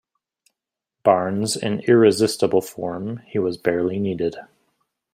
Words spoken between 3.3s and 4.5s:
was barely needed.